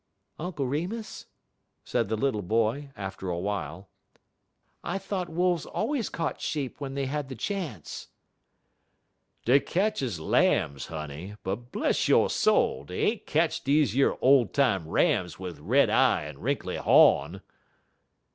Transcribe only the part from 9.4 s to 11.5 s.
"Dey ketches lam's, honey,